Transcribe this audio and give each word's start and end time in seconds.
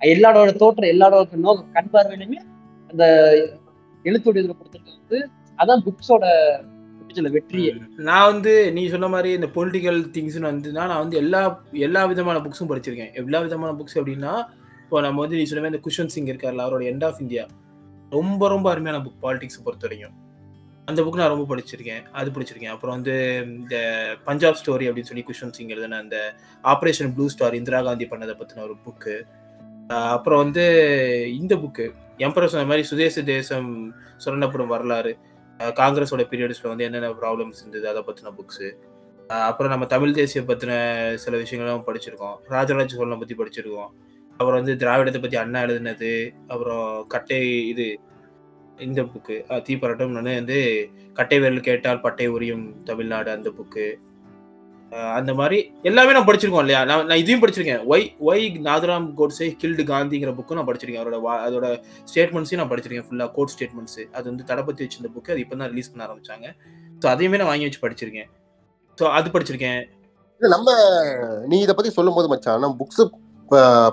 எல்லாரோட 0.00 0.50
தோற்றம் 0.56 0.90
எல்லாரோட 0.94 1.36
நோக்கம் 1.46 1.72
கண் 1.72 1.90
பார்வையிலுமே 1.92 2.38
அந்த 2.90 3.04
எழுத்துடைய 4.04 4.42
இதில் 4.42 4.58
கொடுத்துருக்கிறது. 4.58 5.00
வந்து 5.08 5.18
அதான் 5.58 5.84
புக்ஸோட 5.86 6.24
வெற்றியே. 7.36 7.70
நான் 8.08 8.28
வந்து 8.32 8.52
நீ 8.72 8.82
சொன்ன 8.88 9.08
மாதிரி 9.08 9.30
இந்த 9.38 9.48
பொலிட்டிக்கல் 9.54 9.98
திங்ஸ்னு 10.16 10.48
வந்துன்னா 10.50 10.84
நான் 10.90 11.02
வந்து 11.04 11.16
எல்லா 11.16 11.40
எல்லா 11.86 12.04
விதமான 12.04 12.38
புக்ஸும் 12.38 12.70
படிச்சிருக்கேன். 12.70 13.12
எல்லா 13.22 13.38
விதமான 13.46 13.72
புக்ஸ் 13.78 13.98
அப்படின்னா 14.00 14.32
இப்போ 14.84 15.00
நம்ம 15.06 15.20
வந்து 15.20 15.36
நீ 15.36 15.44
சொன்ன 15.44 15.62
மாதிரி 15.62 15.76
இந்த 15.76 15.82
குஷன் 15.86 16.12
சிங் 16.14 16.26
இருக்கார்ல 16.26 16.64
அவரோட 16.66 16.84
எண்ட் 16.92 17.04
ஆஃப் 17.08 17.20
இந்தியா 17.20 17.44
ரொம்ப 18.10 18.48
ரொம்ப 18.48 18.66
அருமையான 18.70 19.00
புக் 19.04 19.20
பாலிடிக்ஸ் 19.24 19.64
பொறுத்த 19.64 19.86
வரைக்கும் 19.86 20.16
அந்த 20.84 21.02
புக் 21.02 21.20
நான் 21.20 21.32
ரொம்ப 21.34 21.44
படிச்சிருக்கேன். 21.50 22.04
அது 22.12 22.30
படிச்சிருக்கேன். 22.30 22.72
அப்புறம் 22.74 22.94
வந்து 22.96 23.14
இந்த 23.46 23.76
பஞ்சாப் 24.24 24.58
ஸ்டோரி 24.60 24.86
அப்படின்னு 24.88 25.10
சொல்லி 25.10 25.24
குஷன் 25.28 25.54
சிங் 25.56 25.68
எழுதுன 25.68 26.00
அந்த 26.04 26.16
operation 26.64 27.12
blue 27.14 27.28
star 27.28 27.54
Indira 27.54 27.82
Gandhi 27.82 28.06
பண்ணதை 28.06 28.34
பற்றின 28.40 28.64
ஒரு 28.68 28.76
புக்கு 28.86 29.14
அப்புறம் 30.14 30.40
வந்து 30.42 30.64
இந்த 31.40 31.54
புக்கு 31.62 31.84
எம்பரர் 32.26 32.52
சொன்ன 32.52 32.68
மாதிரி 32.70 32.84
சுதேச 32.90 33.22
தேசம் 33.30 33.68
சுரண்டப்படும் 34.24 34.72
வரலாறு. 34.74 35.12
காங்கிரஸோட 35.80 36.24
பீரியட்ஸில் 36.30 36.70
வந்து 36.70 36.86
என்னென்ன 36.86 37.08
ப்ராப்ளம்ஸ் 37.22 37.60
இருந்தது 37.62 37.86
அதை 37.92 38.02
பற்றின 38.06 38.32
புக்ஸு 38.38 38.68
அப்புறம் 39.48 39.72
நம்ம 39.72 39.86
தமிழ் 39.94 40.14
தேசிய 40.18 40.40
பற்றின 40.50 40.72
சில 41.24 41.34
விஷயங்களும் 41.42 41.86
படிச்சிருக்கோம். 41.88 42.36
ராஜராஜ 42.54 42.94
சோழனை 42.94 43.18
பற்றி 43.18 43.34
படிச்சிருக்கோம். 43.40 43.90
அப்புறம் 44.38 44.58
வந்து 44.60 44.74
திராவிடத்தை 44.82 45.20
பற்றி 45.20 45.38
அண்ணா 45.42 45.60
எழுதினது. 45.66 46.12
அப்புறம் 46.52 46.86
கட்டை 47.14 47.40
இது 47.72 47.86
இந்த 48.86 49.00
புக்கு 49.12 49.36
தீப்பரட்டம். 49.68 50.14
நான் 50.16 50.38
வந்து 50.40 50.58
கட்டை 51.18 51.38
வேல் 51.44 51.66
கேட்டால் 51.68 52.04
பட்டை 52.06 52.28
உரியும் 52.36 52.64
தமிழ்நாடு 52.90 53.30
அந்த 53.36 53.50
புக்கு 53.58 53.86
அந்த 55.18 55.32
மாதிரி 55.38 55.58
எல்லாமே 55.88 56.14
நான் 56.16 56.26
படிச்சிருக்கோம் 56.28 56.64
இல்லையா? 56.64 56.80
நான் 56.88 57.04
நான் 57.08 57.20
இதையும் 57.22 57.42
படிச்சிருக்கேன். 57.42 57.82
Why 57.92 58.06
why 58.28 58.44
Nathuram 58.68 59.06
Godse 59.18 59.46
killed 59.62 59.82
காந்திங்கிற 59.90 60.30
புக்கும் 60.38 60.58
நான் 60.58 60.68
படிச்சிருக்கேன். 60.70 61.02
அவரோட 61.02 61.18
அதோட 61.46 61.66
ஸ்டேட்மெண்ட்ஸையும் 62.10 62.60
நான் 62.62 62.72
படிச்சிருக்கேன். 62.72 63.06
ஃபுல்லாக 63.08 63.30
கோட் 63.36 63.52
ஸ்டேட்மெண்ட்ஸ் 63.54 64.00
அது 64.16 64.26
வந்து 64.30 64.46
தடப்பத்தி 64.50 64.84
வச்சிருந்த 64.84 65.10
புக்கு 65.16 65.32
அது 65.34 65.42
இப்போ 65.44 65.58
தான் 65.62 65.72
ரிலீஸ் 65.72 65.90
பண்ண 65.92 66.06
ஆரம்பிச்சாங்க. 66.08 66.46
ஸோ 67.02 67.08
அதையுமே 67.14 67.40
நான் 67.42 67.50
வாங்கி 67.52 67.68
வச்சு 67.68 67.82
படிச்சிருக்கேன். 67.86 68.30
ஸோ 68.98 69.06
அது 69.18 69.34
படிச்சிருக்கேன். 69.36 69.80
நம்ம 70.40 70.70
நீ 71.52 71.58
இதை 71.66 71.74
பத்தி 71.78 71.92
சொல்லும் 71.98 72.18
போது 72.18 72.30
மச்சான் 72.32 72.62
நம்ம 72.64 72.76
புக்ஸ் 72.82 73.02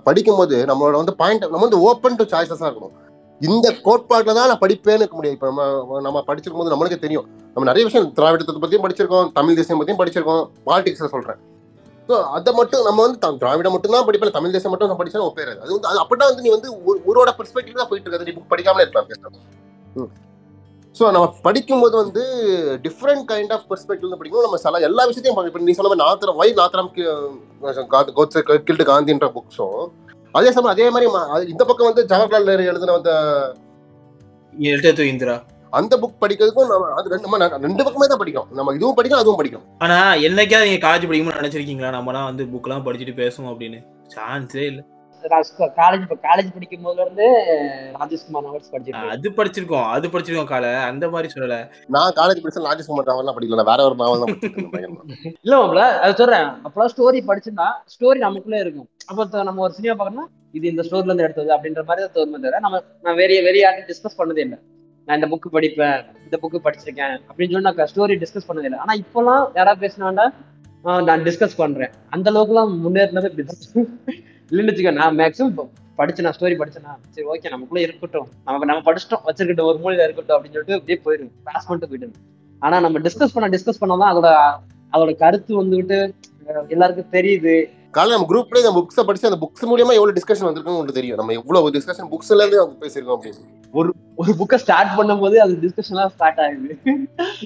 படிக்கும் 0.08 0.40
போது 0.40 0.56
நம்மளோட 0.72 0.96
வந்து 1.02 1.16
பாயிண்ட் 1.22 1.46
நம்ம 1.54 1.66
வந்து 1.68 1.84
ஓப்பன் 1.90 2.18
டு 2.20 2.26
சாய்ஸஸாக 2.34 2.70
இருக்கணும். 2.70 2.96
இந்த 3.42 3.68
கோட்பாட்டில் 3.84 4.38
தான் 4.38 4.48
நான் 4.48 4.62
படிப்பேன்னு 4.62 5.04
இருக்க 5.04 5.16
முடியாது. 5.16 5.36
இப்போ 5.38 5.48
நம்ம 5.50 5.64
நம்ம 6.02 6.24
படிச்சிருக்கும் 6.28 6.62
போது 6.62 6.74
நம்மளுக்கு 6.74 6.98
தெரியும். 7.00 7.26
நம்ம 7.56 7.66
நிறைய 7.70 7.84
விஷயம் 7.86 8.08
திராவிடத்தை 8.18 8.56
பற்றியும் 8.56 8.86
படிச்சிருக்கோம் 8.86 9.30
தமிழ் 9.34 9.58
தேசியம் 9.60 9.80
பற்றியும் 9.80 10.02
படிச்சிருக்கோம் 10.02 10.42
பாலிடிக்ஸ்ல 10.68 11.10
சொல்கிறேன் 11.14 11.40
ஸோ 12.10 12.18
அதை 12.36 12.52
மட்டும் 12.54 12.86
நம்ம 12.86 13.00
வந்து 13.06 13.20
திராவிடம் 13.40 13.74
மட்டும் 13.76 13.96
தான் 13.96 14.06
படிப்பேன் 14.08 14.36
தமிழ் 14.36 14.56
தேசம் 14.56 14.72
மட்டும் 14.74 14.90
நான் 14.90 15.00
படிச்சா 15.00 15.24
ஒப்பேறாது 15.26 15.60
அது. 15.60 15.72
வந்து 15.74 15.88
அது 15.88 16.00
அப்படின்னா 16.04 16.28
வந்து 16.30 16.44
நீ 16.46 16.50
வந்து 16.50 16.70
ஒரு- 16.86 17.02
ஒருவோட 17.10 17.32
பெர்ஸ்பெக்டிவ் 17.40 17.80
தான் 17.80 17.90
போயிட்டு 17.90 18.08
இருக்காது. 18.08 18.28
நீ 18.30 18.34
புக் 18.38 18.52
படிக்காமலே 18.54 18.86
இருக்கலாம் 18.86 19.10
பேசுறேன் 19.10 20.14
ஸோ 20.96 21.06
நம்ம 21.12 21.26
படிக்கும்போது 21.42 21.96
வந்து 21.96 22.22
டிஃப்ரெண்ட் 22.86 23.26
கைண்ட் 23.32 23.54
ஆஃப் 23.54 23.66
பெர்ஸ்பெக்டிவ் 23.70 24.14
படிக்கணும் 24.14 24.46
நம்ம 24.46 24.60
சில 24.64 24.80
எல்லா 24.88 25.04
விஷயத்தையும் 25.06 25.50
இப்போ 25.50 25.62
நீ 25.62 25.74
சொன்ன 25.74 25.90
மாதிரி 25.90 26.04
நாத்திரம் 26.06 26.40
வை 26.40 26.50
நாத்திரம் 26.58 26.90
கோட்ஸே 28.18 28.42
கில்டு 28.68 28.86
காந்தின்ற 28.90 29.28
புக்ஸும் 29.36 29.84
அதே 30.38 30.52
சமயம் 30.52 30.74
அதே 30.74 30.90
மாதிரி 30.90 31.08
இந்த 31.50 31.64
பக்கம் 31.66 31.90
வந்து 31.90 32.04
ஜவஹர்லால் 32.06 32.50
நேரு 32.50 32.66
எழுதின 32.66 32.94
அந்த 32.94 33.12
இந்திரா. 35.06 35.36
அந்த 35.74 35.94
புக் 35.98 36.22
படிக்கிறதுக்கும் 36.22 36.70
நம்ம 36.70 36.92
அது 36.92 37.10
ரெண்டு 37.10 37.30
ரெண்டு 37.62 37.84
பக்கமே 37.84 38.08
தான் 38.08 38.20
படிக்கிறோம் 38.20 38.50
நம்ம 38.52 38.74
இதுவும் 38.74 38.98
படிக்கணும் 38.98 39.24
அதுவும் 39.24 39.40
படிக்கணும் 39.40 39.66
ஆனா 39.80 39.98
என்னைக்காவது 40.28 40.68
நீங்க 40.68 40.82
காலேஜ் 40.88 41.08
படிக்கும்போது 41.08 41.42
நினைச்சிருக்கீங்களா? 41.42 41.90
நம்மலாம் 41.98 42.30
வந்து 42.30 42.44
புக்லாம் 42.46 42.86
படிச்சுட்டு 42.86 43.16
பேசுவோம் 43.16 43.52
அப்படின்னு. 43.54 43.80
சான்ஸே 44.16 44.64
இல்ல. 44.66 44.82
காலேஜ் 45.80 46.04
இப்போ 46.06 46.18
காலேஜ் 46.28 46.50
படிக்கும் 46.56 46.86
போதுல 46.88 47.04
இருந்து 47.06 47.26
ராஜேஷ்குமார் 48.00 48.46
நோட்ஸ் 48.48 48.72
படிச்சிருக்கேன் 48.74 49.14
அது 49.16 49.30
படிச்சிருக்கோம். 49.38 49.88
அது 49.96 50.12
படிச்சிருக்கோம் 50.14 50.50
காலை. 50.52 50.72
அந்த 50.90 51.06
மாதிரி 51.14 51.32
சொல்லல. 51.36 51.58
நான் 51.96 52.16
காலேஜ் 52.20 52.42
படிச்ச 52.44 52.64
ராஜேஷ்குமார் 52.70 53.10
நாவல்லாம் 53.12 53.38
படிக்கல. 53.38 53.60
நான் 53.62 53.70
வேற 53.72 53.84
ஒரு 53.88 53.96
நாவல் 54.02 54.24
தான் 54.24 54.40
பயங்கரமா. 54.74 55.04
இல்ல 55.44 55.54
மாப்ள 55.62 55.84
அது 56.06 56.18
சொல்றேன். 56.22 56.48
அப்பெல்லாம் 56.66 56.94
ஸ்டோரி 56.96 57.22
படிச்சுன்னா 57.30 57.68
ஸ்டோரி 57.96 58.20
நமக்குள்ளே 58.28 58.60
இருக்கும். 58.66 58.90
அப்போ 59.10 59.44
நம்ம 59.50 59.64
ஒரு 59.68 59.76
சினிமா 59.80 59.96
பார்க்கணும்னா 60.00 60.28
இது 60.58 60.66
இந்த 60.74 60.84
ஸ்டோர்ல 60.88 61.12
இருந்து 61.12 61.28
எடுத்தது 61.28 61.52
அப்படின்ற 61.56 61.84
மாதிரி 61.90 62.04
தான் 62.06 62.16
தோணுமே 62.18 62.42
தவிர 62.44 62.60
நம்ம 62.66 62.82
நான் 63.06 63.20
வேற 63.22 63.42
வேற 63.48 63.58
யார்ட்டும் 63.64 63.90
டிஸ்கஸ் 63.92 64.20
பண்ணதே 64.22 64.44
இல்லை. 64.48 64.60
நான் 65.08 65.18
இந்த 65.20 65.28
புக்கு 65.34 65.50
படிப்பேன் 65.56 65.98
இந்த 66.26 66.38
புக்கு 66.44 66.60
படிச்சிருக்கேன் 66.66 67.16
அப்படின்னு 67.30 67.54
சொல்லி 67.54 67.68
நான் 67.70 67.92
ஸ்டோரி 67.94 68.16
டிஸ்கஸ் 68.24 68.48
பண்ணதே 68.50 68.70
இல்லை. 68.70 68.80
ஆனா 68.86 68.96
இப்போலாம் 69.04 69.44
யாராவது 69.60 69.82
பேசினாண்டா 69.86 70.28
நான் 71.10 71.24
டிஸ்கஸ் 71.28 71.56
பண்றேன். 71.62 71.94
அந்த 72.16 72.28
அளவுக்குலாம் 72.32 72.74
முன்னேறினது 72.84 73.30
இல்லைன்னு 74.52 74.72
வச்சுக்கோ 74.72 74.94
நான் 75.02 75.18
மேக்ஸிமம் 75.18 75.70
படிச்சு 76.00 76.24
ஸ்டோரி 76.24 76.56
படிச்சேனா 76.62 76.92
சரி 77.14 77.28
ஓகே 77.34 77.50
நமக்குள்ள 77.50 77.82
இருக்கட்டும். 77.86 78.28
நமக்கு 78.46 78.68
நம்ம 78.70 78.82
படிச்சிட்டோம் 78.88 79.26
வச்சிருக்கட்டும் 79.28 79.70
ஒரு 79.72 79.80
மூலையில 79.84 80.04
இருக்கட்டும் 80.08 80.36
அப்படின்னு 80.38 80.58
சொல்லிட்டு 80.58 80.78
அப்படியே 80.80 81.00
போயிடும். 81.06 81.32
கிளாஸ் 81.46 81.68
பண்ணிட்டு 81.68 81.92
போயிடும். 81.94 82.16
ஆனா 82.60 82.80
நம்ம 82.80 83.00
டிஸ்கஸ் 83.00 83.34
பண்ண 83.34 83.58
டிஸ்கஸ் 83.58 83.82
பண்ணாதான் 83.82 84.12
அதோட 84.14 84.30
அதோட 84.96 85.16
கருத்து 85.24 85.54
வந்துகிட்டு 85.64 85.98
எல்லாருக்கும் 86.68 87.12
தெரியுது. 87.12 87.56
காலைல 87.98 88.16
நம்ம 88.16 88.28
குரூப்லயே 88.32 88.62
இந்த 88.64 88.72
புக்ஸை 88.78 89.04
படிச்சு 89.06 89.30
அந்த 89.30 89.40
புக்ஸ் 89.44 89.68
மூலியமா 89.70 89.94
எவ்வளவு 89.98 90.16
டிஸ்கஷன் 90.18 90.48
வந்திருக்குன்னு 90.48 90.76
உங்களுக்கு 90.76 91.00
தெரியும். 91.00 91.20
நம்ம 91.20 91.34
எவ்வளவு 91.40 91.72
டிஸ்கஷன் 91.76 92.10
புக்ஸ்ல 92.12 92.42
இருந்து 92.42 92.60
அவங்க 92.62 92.76
பேசியிருக்கோம் 92.84 93.18
அப்படின்னு. 93.18 93.44
ஒரு 94.22 94.32
புக்கை 94.40 94.58
ஸ்டார்ட் 94.64 94.92
பண்ணும்போது 94.98 95.38
அது 95.44 95.54
டிஸ்கஷன்லாம் 95.64 96.12
ஸ்டார்ட் 96.16 96.42
ஆகுது. 96.44 96.76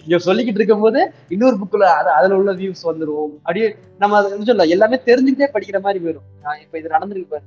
இங்க 0.01 0.17
சொல்லிக்கிட்டு 0.27 0.59
இருக்கும்போது 0.61 1.01
இன்னொரு 1.35 1.57
புக்ல 1.61 1.87
அது 1.99 2.09
அதுல 2.17 2.37
உள்ள 2.41 2.51
வியூஸ் 2.61 2.83
வந்துடும் 2.89 3.31
அப்படியே 3.43 3.67
நம்ம 4.03 4.17
அதை 4.19 4.39
சொல்ல 4.51 4.67
எல்லாமே 4.75 4.99
தெரிஞ்சுக்கிட்டே 5.09 5.49
படிக்கிற 5.55 5.79
மாதிரி 5.85 6.01
போயிடும் 6.05 6.27
நான் 6.45 6.61
இப்ப 6.65 6.79
இது 6.81 6.93
நடந்திருக்கு 6.95 7.31
பாரு. 7.33 7.45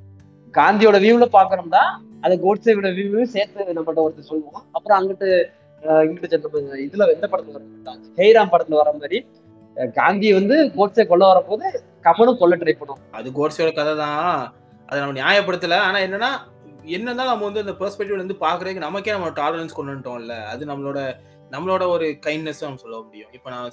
காந்தியோட 0.55 0.97
வியூல 1.05 1.29
பாக்குறோம்னா 1.39 1.85
அதை 2.27 2.35
கோட்ஸேவோட 2.45 2.91
வியூவையும் 2.99 3.33
சேர்த்து 3.37 3.77
நம்மகிட்ட 3.77 4.07
ஒருத்தர் 4.07 4.31
சொல்லுவோம் 4.33 4.65
அப்புறம் 4.77 4.99
அங்கிட்டு 4.99 5.31
இங்கிட்டு 6.09 6.45
நம்ம 6.45 6.77
இதுல 6.85 7.07
எந்த 7.17 7.27
படத்துல 7.33 7.57
வர 7.57 7.97
ஹெய்ராம் 8.21 8.53
படத்துல 8.53 8.81
வர 8.83 8.93
மாதிரி 9.01 9.19
காந்தி 9.95 10.33
வந்து 10.33 10.65
கோட்ஸை 10.65 11.07
கொல்ல 11.07 11.33
வரப்போது 11.33 11.63
கமலும் 12.03 12.37
கொல்ல 12.37 12.57
ட்ரை 12.57 12.73
பண்ணும் 12.73 12.99
அது 13.11 13.31
கோட்ஸோட 13.31 13.75
கதை 13.75 13.97
தான். 13.97 14.55
அதை 14.87 15.01
நம்ம 15.01 15.21
நியாயப்படுத்தல. 15.21 15.75
ஆனா 15.75 15.99
என்னன்னா 15.99 16.53
என்னதான் 16.83 17.27
நம்ம 17.27 17.45
வந்து 17.45 17.61
அந்த 17.61 17.73
பெர்ஸ்பெக்டிவ்ல 17.73 18.13
இருந்து 18.13 18.37
பாக்குறதுக்கு 18.41 18.77
நமக்கே 18.77 19.11
நம்ம 19.11 19.29
டாலரன்ஸ் 19.29 19.73
கொண்டு 19.73 19.93
வந்துட்டோம்ல. 19.93 20.45
அது 20.45 20.67
நம்மளோட 20.67 21.15
நம்மளோட 21.51 21.89
ஒரு 21.89 22.19
கைண்ட்னஸ் 22.27 22.61
நம்ம 22.61 22.77
சொல்ல 22.77 23.01
முடியும். 23.03 23.29
இப்போ 23.33 23.51
நான் 23.51 23.71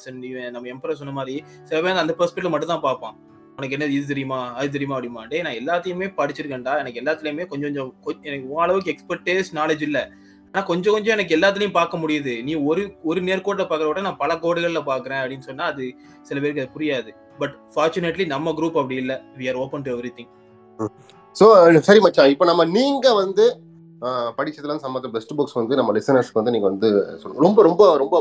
நம்ம 0.52 0.70
எம்பரர் 0.70 0.96
சொன்ன 0.96 1.14
மாதிரி 1.14 1.44
சில 1.64 1.82
பேர் 1.82 1.98
அந்த 1.98 2.16
பெர்ஸ்பெக்டிவ் 2.18 2.50
மட்டும் 2.50 2.70
தான் 2.70 2.80
பார்ப்பான். 2.80 3.20
உனக்கு 3.56 3.70
என்ன 3.70 3.86
இது 3.86 4.06
தெரியுமா? 4.06 4.54
அது 4.54 4.70
தெரியுமா? 4.70 5.00
அப்படிமா 5.00 5.28
டே 5.28 5.42
நான் 5.42 5.54
எல்லாத்தையுமே 5.54 6.14
படிச்சிருக்கேன்டா. 6.18 6.78
எனக்கு 6.78 7.02
எல்லாத்துலயுமே 7.02 7.46
கொஞ்சம் 7.46 7.60
கொஞ்சம் 7.62 7.94
கொ- 8.06 8.22
எனக்கு 8.22 8.50
ஓரளவுக்கு 8.50 8.96
அளவுக்கு 8.96 8.96
எக்ஸ்பர்டேஸ் 8.96 9.56
நாலேஜ் 9.56 9.82
இல்ல. 9.82 10.10
ஆனா 10.54 10.64
கொஞ்சம் 10.64 10.94
கொஞ்சம் 10.94 11.16
எனக்கு 11.16 11.36
எல்லாத்துலயும் 11.36 11.78
பார்க்க 11.78 11.98
முடியுது. 11.98 12.34
நீ 12.44 12.54
ஒரு 12.70 12.82
ஒரு 13.04 13.20
நேர்கோட்டில் 13.22 13.70
பார்க்கற 13.70 13.88
விட 13.90 14.02
நான் 14.02 14.18
பல 14.18 14.32
கோடுகள்ல 14.44 14.82
பாக்குறேன் 14.88 15.22
அப்படின்னு 15.22 15.48
சொன்னா 15.50 15.66
அது 15.72 15.86
சில 16.22 16.38
பேருக்கு 16.40 16.64
அது 16.64 16.74
புரியாது. 16.76 17.12
பட் 17.40 17.56
ஃபார்ச்சுனேட்லி 17.74 18.26
நம்ம 18.28 18.52
குரூப் 18.52 18.80
அப்படி 18.82 18.98
இல்ல. 19.04 19.14
We 19.40 19.48
are 19.52 19.60
open 19.64 19.86
to 19.86 19.92
everything 20.18 20.32
so 21.36 21.46
சரி 21.88 22.00
மச்சான். 22.00 22.32
இப்போ 22.34 22.46
நம்ம 22.46 22.66
நீங்க 22.78 23.08
வந்து 23.16 23.46
ஆஹ், 24.02 24.30
படிச்சதுல 24.38 24.76
சம்மந்த 24.84 25.10
பெஸ்ட் 25.16 25.34
புக்ஸ் 25.38 25.58
வந்து 25.58 25.78
நம்ம 25.80 25.92
லிசனர்ஸ்க்கு 25.98 26.40
வந்து 26.40 26.54
நீங்க 26.54 26.68
வந்து 26.70 26.88
ரொம்ப 27.44 27.60
ரொம்ப 27.64 27.82
ரொம்ப 27.98 28.16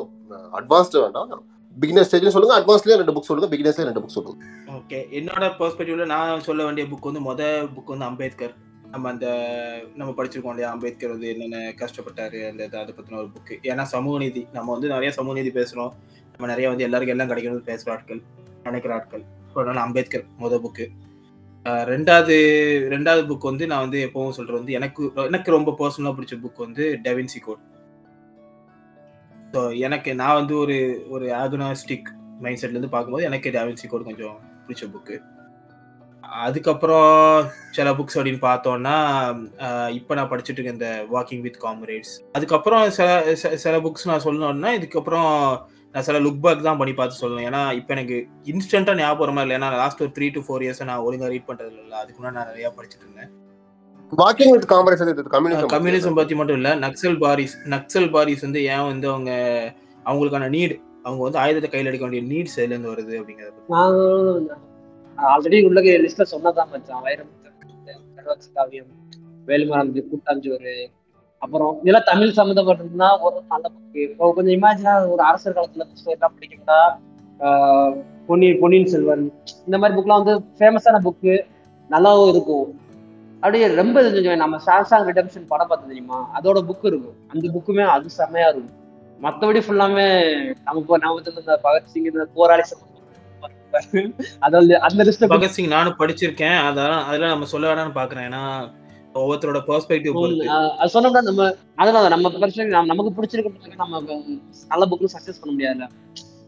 அட்வான்ஸ்டு 0.52 1.02
வேண்டாம். 1.04 1.30
பிகினர் 1.76 2.06
ஸ்டேஜ்ல 2.06 2.32
சொல்லுங்க. 2.34 2.56
அட்வான்ஸ்லயே 2.58 2.98
ரெண்டு 3.00 3.14
புக் 3.16 3.28
சொல்லுங்க. 3.28 3.48
பிகினர்ஸ்லயே 3.52 3.86
ரெண்டு 3.88 4.02
புக் 4.02 4.16
சொல்லுங்க. 4.16 4.42
ஓகே 4.76 4.98
என்னோட 5.18 5.44
பெர்ஸ்பெக்டிவ்ல 5.58 6.06
நான் 6.06 6.44
சொல்ல 6.48 6.64
வேண்டிய 6.64 6.86
புக் 6.86 7.08
வந்து 7.08 7.22
மொத 7.28 7.42
புக் 7.76 7.92
வந்து 7.94 8.08
அம்பேத்கர். 8.08 8.52
நம்ம 8.90 9.08
அந்த 9.10 9.26
நம்ம 9.96 10.10
படிச்சிருக்கோம் 10.12 10.52
இல்லையா? 10.52 10.70
அம்பேத்கர் 10.70 11.10
வந்து 11.10 11.28
என்னென்ன 11.28 11.58
கஷ்டப்பட்டாரு 11.78 12.38
அந்த 12.48 12.62
இது- 12.66 12.80
அதை 12.80 12.92
பற்றின 12.94 13.18
ஒரு 13.18 13.30
புக்கு 13.34 13.54
ஏன்னா 13.64 13.84
சமூக 13.90 14.18
நீதி 14.18 14.42
நம்ம 14.52 14.72
வந்து 14.72 14.88
நிறைய 14.88 15.10
சமூக 15.12 15.34
நீதி 15.34 15.52
பேசுகிறோம் 15.54 15.92
நம்ம 16.32 16.48
நிறைய 16.48 16.68
வந்து 16.68 16.84
எல்லாருக்கும் 16.84 17.14
எல்லாம் 17.14 17.30
கிடைக்கணும்னு 17.30 17.68
பேசுகிற 17.68 17.92
ஆட்கள் 17.92 18.20
நினைக்கிற 18.64 18.94
ஆட்கள். 18.94 19.22
ஸோ 19.46 19.56
அதனால 19.56 19.80
அம்பேத்கர் 19.80 20.26
முத 20.38 20.58
புக்கு 20.62 20.86
ரெண்டாவது 21.86 22.36
ரெண்டாவது 22.90 23.22
புக் 23.28 23.48
வந்து 23.48 23.66
நான் 23.66 23.80
வந்து 23.80 23.98
எப்பவும் 24.06 24.36
சொல்கிறது 24.36 24.60
வந்து 24.60 24.72
எனக்கு 24.72 25.02
எனக்கு 25.24 25.50
ரொம்ப 25.50 25.74
பர்சனலாக 25.78 26.14
பிடிச்ச 26.16 26.36
புக் 26.42 26.58
வந்து 26.58 26.84
டெவின்சி 27.04 27.40
கோட் 27.40 27.64
ஸோ 29.52 29.60
எனக்கு 29.80 30.10
நான் 30.14 30.34
வந்து 30.34 30.56
ஒரு 30.56 30.76
ஒரு 31.08 31.26
ஆகனாஸ்டிக் 31.36 32.08
மைண்ட் 32.40 32.60
செட்லேருந்து 32.60 32.90
பார்க்கும்போது 32.90 33.24
எனக்கு 33.24 33.50
டெவின்சி 33.50 33.88
கோட் 33.88 34.04
கொஞ்சம் 34.04 34.36
பிடிச்ச 34.64 34.84
புக்கு 34.92 35.16
அதுக்கப்புறம் 36.30 37.44
சில 37.70 37.92
புக்ஸ் 37.92 38.14
அப்படின்னு 38.14 38.40
பார்த்தோம்னா 38.40 38.94
இப்போ 39.88 40.14
நான் 40.14 40.28
படிச்சுட்டு 40.28 40.58
இருக்க 40.58 40.72
இந்த 40.72 41.06
வாக்கிங் 41.12 41.40
வித் 41.40 41.58
காம்ரேட்ஸ் 41.60 42.20
அதுக்கப்புறம் 42.32 42.90
சில 42.90 43.34
சில- 43.34 43.56
சில 43.56 43.78
புக்ஸ் 43.78 44.04
நான் 44.04 44.22
சொல்லணும்னா 44.24 44.80
இதுக்கப்புறம் 44.80 45.58
நான் 45.92 46.02
சில 46.02 46.20
லுக் 46.20 46.40
பேக் 46.40 46.62
தான் 46.62 46.76
பண்ணி 46.76 46.94
பார்த்து 46.94 47.28
சொல்லணும். 47.28 47.42
ஏன்னா 47.42 47.72
இப்போ 47.72 47.94
எனக்கு 47.94 48.28
இன்ஸ்டன்ட்டாக 48.44 48.96
ஞாபகம் 48.96 49.34
மாதிரி 49.34 49.54
இல்லை. 49.54 49.68
ஏன்னா 49.68 49.72
லாஸ்ட் 49.72 50.02
ஒரு 50.02 50.10
த்ரீ 50.18 50.32
டு 50.32 50.40
ஃபோர் 50.40 50.62
இயர்ஸ் 50.62 50.84
நான் 50.84 50.98
ஒழுங்காக 50.98 51.30
ரீட் 51.30 51.48
பண்ணுறது 51.48 51.82
இல்லை. 51.82 51.98
அதுக்கு 51.98 52.22
முன்னாடி 52.22 52.32
நான் 52.32 52.46
நிறையா 52.46 52.70
படிச்சுட்டு 52.76 53.00
இருந்தேன். 53.00 53.30
Walking 54.18 54.50
with 54.50 54.70
comrades 54.72 55.02
communism 55.30 55.72
communism 55.72 56.14
பற்றி 56.14 56.34
மட்டும் 56.34 56.56
இல்லை. 56.56 56.70
நக்சல் 56.70 57.18
பாரிஸ் 57.18 57.58
நக்சல் 57.68 58.10
பாரிஸ் 58.10 58.40
வந்து 58.40 58.64
ஏன் 58.64 58.82
வந்து 58.82 59.08
அவங்க 59.08 59.30
அவங்களுக்கான 60.06 60.48
நீட் 60.48 60.80
அவங்க 61.02 61.22
வந்து 61.22 61.38
ஆயுதத்தை 61.38 61.70
கையில் 61.70 61.88
எடுக்க 61.88 62.06
வேண்டிய 62.06 62.22
நீட்ஸ் 62.32 62.60
எதுலேருந்து 62.60 62.92
வருது 62.92 63.20
அப்படிங்கிறத 63.20 63.54
ஆல்ரெடி 65.32 65.58
உள்ள 65.68 65.80
லிஸ்ட்ல 66.04 66.24
சொன்னதான் 66.32 66.70
மச்சான். 66.72 67.02
வைரமுத்து 67.06 68.48
காவியம் 68.58 68.90
வேலுமரம் 69.48 69.92
கூட்டாஞ்சோறு. 70.10 70.74
அப்புறம் 71.42 71.72
இதெல்லாம் 71.82 72.08
தமிழ் 72.10 72.36
சம்மந்தப்பட்டிருந்தா 72.38 73.08
ஒரு 73.26 73.36
நல்ல 73.52 73.66
புக்கு 73.74 74.00
இப்போ 74.10 74.26
கொஞ்சம் 74.36 74.56
இமேஜினா 74.56 74.94
ஒரு 75.12 75.22
அரசர் 75.28 75.56
காலத்துல 75.58 75.86
ஸ்டோரிலாம் 76.00 76.34
படிக்கணும்னா 76.36 76.80
பொன்னியின் 78.28 78.60
பொன்னியின் 78.62 78.90
செல்வன். 78.94 79.24
இந்த 79.66 79.76
மாதிரி 79.78 79.96
புக்லாம் 79.98 80.22
வந்து 80.22 80.34
ஃபேமஸான 80.58 81.00
புக்கு 81.06 81.34
நல்லாவும் 81.90 82.30
இருக்கும். 82.32 82.68
அப்படியே 83.42 83.66
ரொம்ப 83.80 83.96
கொஞ்சம் 84.06 84.40
நம்ம 84.42 84.58
சாம்சாங் 84.66 85.06
ரிடம்ஷன் 85.10 85.50
படம் 85.52 85.70
பார்த்து 85.70 85.90
தெரியுமா? 85.92 86.18
அதோட 86.38 86.58
புக் 86.70 86.86
இருக்கும். 86.90 87.16
அந்த 87.32 87.44
புக்குமே 87.54 87.84
அது 87.94 88.10
செம்மையா 88.18 88.48
இருக்கும். 88.52 88.76
மற்றபடி 89.24 89.60
ஃபுல்லாமே 89.66 90.06
நம்ம 90.66 90.98
நம்ம 91.04 91.20
இந்த 91.42 91.56
பகத்சிங் 91.66 92.08
இந்த 92.10 92.26
போராளி 92.36 92.64
சம்பந்தம் 92.70 92.89
அது 94.38 94.54
வந்து 94.56 94.74
அந்த 94.80 95.04
லிஸ்ட் 95.04 95.30
பகத்சிங் 95.32 95.68
நானும் 95.68 95.98
படிச்சிருக்கேன். 95.98 96.58
அதெல்லாம் 96.68 97.04
அதெல்லாம் 97.04 97.30
நம்ம 97.30 97.46
சொல்ல 97.46 97.68
வேணாம்னு 97.70 97.98
பாக்குறேன் 97.98 98.26
ஏன்னா 98.28 98.42
ஒவ்வொருத்தரோட 99.14 99.60
பெர்ஸ்பெக்டிவ் 99.68 100.16
சொன்னோம்னா 100.92 101.22
நம்ம 101.22 101.46
அதனால 101.76 102.08
நம்ம 102.08 102.30
பிரச்சனை 102.34 102.66
நம்ம 102.70 102.90
நமக்கு 102.92 103.14
பிடிச்சிருக்க 103.16 103.76
நம்ம 103.76 104.02
நல்ல 104.70 104.86
புக்கு 104.86 105.14
சக்சஸ் 105.14 105.40
பண்ண 105.40 105.52
முடியாதுல்ல. 105.52 105.88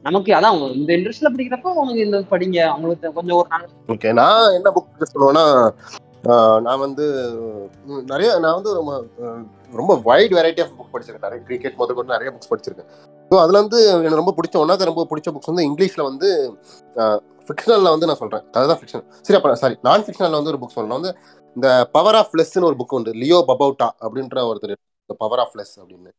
நமக்கு 0.05 0.31
அதான் 0.35 0.57
இந்த 0.75 0.91
இன்ட்ரெஸ்ட்ல 0.97 1.31
படிக்கிறப்போ 1.33 1.73
உனக்கு 1.81 2.05
இந்த 2.05 2.19
படிங்க. 2.31 2.59
அவங்களுக்கு 2.69 3.13
கொஞ்சம் 3.13 3.37
ஒரு 3.37 3.49
நாள் 3.49 3.67
ஓகே 3.89 4.13
நான் 4.13 4.55
என்ன 4.55 4.71
புக் 4.71 5.13
சொல்லுவேன்னா 5.13 5.45
ஆஹ் 6.25 6.61
நான் 6.61 6.79
வந்து 6.79 7.05
நிறைய 8.07 8.31
நான் 8.39 8.59
வந்து 8.59 8.73
ரொம்ப 8.75 8.93
ரொம்ப 9.73 9.93
வைட் 10.05 10.35
வெரைட்டி 10.35 10.63
ஆஃப் 10.63 10.77
படிச்சிருக்கேன். 11.03 11.21
நிறைய 11.21 11.45
கிரிக்கெட் 11.45 11.75
முதல் 11.75 11.97
கொண்டு 11.97 12.19
நிறைய 12.19 12.39
புக்ஸ் 12.39 12.53
படிச்சிருக்கேன். 12.53 12.87
ஸோ 13.31 13.39
அதுல 13.39 13.59
வந்து 13.61 13.87
எனக்கு 13.87 14.17
ரொம்ப 14.17 14.35
பிடிச்ச 14.37 14.53
ஒன்னாவது 14.53 14.85
ரொம்ப 14.85 15.07
பிடிச்ச 15.11 15.33
புக்ஸ் 15.33 15.55
வந்து 15.55 15.71
இங்கிலீஷ்ல 15.71 16.03
வந்து 16.03 16.59
ஃபிக்ஷனல்ல 17.47 17.83
வந்து 17.83 18.07
நான் 18.07 18.17
சொல்றேன். 18.17 18.51
அதுதான் 18.51 18.79
ஃபிக்ஷன் 18.79 19.05
சரி 19.21 19.41
அப்ப 19.41 19.55
சாரி 19.55 19.79
நான் 19.83 20.01
ஃபிக்ஷனல்ல 20.01 20.31
வந்து 20.31 20.51
ஒரு 20.51 20.59
புக் 20.59 20.79
சொல்லணும். 20.79 20.87
வந்து 20.87 21.17
இந்த 21.55 21.89
பவர் 21.93 22.15
ஆஃப் 22.15 22.35
லெஸ்ன்னு 22.35 22.65
ஒரு 22.65 22.75
புக் 22.79 22.95
உண்டு. 22.95 23.13
லியோ 23.13 23.45
பபவுட்டா 23.47 23.89
அப்படின்ற 24.01 24.55
ஒருத்தர் 24.55 24.75
பவர் 25.19 25.39
ஆஃப் 25.39 25.57
லெஸ் 25.57 25.81
அப்படின்னு. 25.81 26.11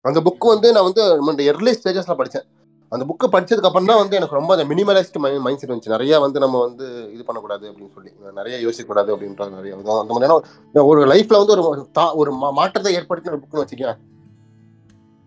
அந்த 0.00 0.20
புக் 0.20 0.46
வந்து 0.46 0.72
நான் 0.72 0.82
வந்து 0.82 1.18
இந்த 1.26 1.42
எர்லி 1.42 1.74
ஸ்டேஜஸ்ல 1.84 2.24
படிச்சேன். 2.24 2.44
அந்த 2.88 3.04
புக்கு 3.04 3.24
படிச்சதுக்கு 3.24 3.64
அப்புறம் 3.64 3.84
தான் 3.84 3.98
வந்து 3.98 4.16
எனக்கு 4.16 4.34
ரொம்ப 4.34 4.56
அந்த 4.56 4.74
மினிமலிஸ்ட் 4.74 5.40
மைண்ட் 5.40 5.58
செட் 5.58 5.70
வந்துச்சு. 5.70 5.88
நிறைய 5.88 6.20
வந்து 6.20 6.40
நம்ம 6.40 6.60
வந்து 6.60 7.12
இது 7.12 7.24
பண்ணக்கூடாது 7.24 7.70
அப்படின்னு 7.70 7.92
சொல்லி. 7.94 8.12
நிறைய 8.34 8.68
யோசிக்கக்கூடாது 8.68 9.08
அப்படின்ற 9.16 9.50
நிறைய. 9.50 9.76
அந்த 9.76 10.04
மாதிரியான 10.08 10.40
ஒரு 10.72 11.06
லைஃப்ல 11.06 11.46
வந்து 11.46 11.62
ஒரு 11.62 11.88
தா- 11.98 12.14
ஒரு 12.14 12.32
மாற்றத்தை 12.32 12.94
ஏற்படுத்தின 12.96 13.26
ஒரு 13.26 13.40
புக்னு 13.40 13.66
வச்சுக்கேன் 13.66 13.96